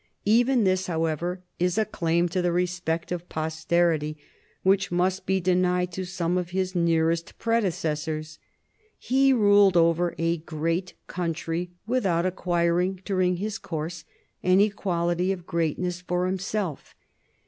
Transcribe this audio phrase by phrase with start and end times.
[0.25, 4.17] Even this, however, is a claim to the respect of posterity
[4.63, 8.39] which must be denied to some of his nearest predecessors.
[8.97, 14.03] He ruled over a great country without acquiring during his course
[14.43, 16.95] any quality of greatness for himself.